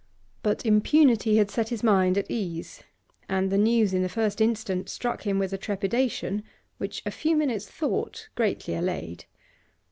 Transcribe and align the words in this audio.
But 0.41 0.65
impunity 0.65 1.35
had 1.37 1.51
set 1.51 1.69
his 1.69 1.83
mind 1.83 2.17
at 2.17 2.25
ease, 2.27 2.81
and 3.29 3.51
the 3.51 3.57
news 3.59 3.93
in 3.93 4.01
the 4.01 4.09
first 4.09 4.41
instant 4.41 4.89
struck 4.89 5.27
him 5.27 5.37
with 5.37 5.53
a 5.53 5.59
trepidation 5.59 6.41
which 6.79 7.03
a 7.05 7.11
few 7.11 7.35
minutes' 7.37 7.69
thought 7.69 8.27
greatly 8.33 8.73
allayed. 8.73 9.25